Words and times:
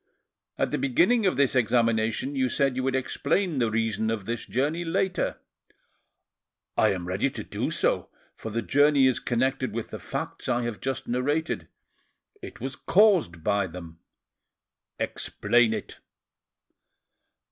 "At 0.57 0.71
the 0.71 0.79
beginning 0.79 1.27
of 1.27 1.37
this 1.37 1.55
examination 1.55 2.35
you 2.35 2.49
said 2.49 2.75
you 2.75 2.81
would 2.81 2.95
explain 2.95 3.59
the 3.59 3.69
reason 3.69 4.09
of 4.09 4.25
this 4.25 4.47
journey 4.47 4.83
later." 4.83 5.37
"I 6.75 6.89
am 6.91 7.07
ready 7.07 7.29
to 7.29 7.43
do 7.43 7.69
so, 7.69 8.09
for 8.35 8.49
the 8.49 8.63
journey 8.63 9.05
is 9.05 9.19
connected 9.19 9.73
with 9.73 9.91
the 9.91 9.99
facts 9.99 10.49
I 10.49 10.63
have 10.63 10.79
just 10.81 11.07
narrated; 11.07 11.67
it 12.41 12.59
was 12.59 12.75
caused 12.75 13.43
by 13.43 13.67
them." 13.67 13.99
"Explain 14.97 15.71
it." 15.71 15.99